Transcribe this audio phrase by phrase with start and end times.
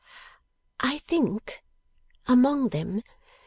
[0.79, 3.03] 'I think...among them...